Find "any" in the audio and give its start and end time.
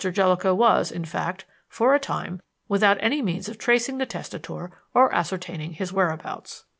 3.01-3.21